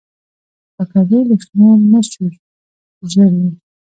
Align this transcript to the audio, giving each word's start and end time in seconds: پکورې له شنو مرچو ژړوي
پکورې 0.75 1.19
له 1.29 1.35
شنو 1.43 1.67
مرچو 1.91 2.23
ژړوي 3.11 3.49